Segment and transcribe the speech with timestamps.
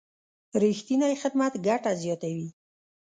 [0.63, 2.49] رښتینی خدمت ګټه زیاتوي.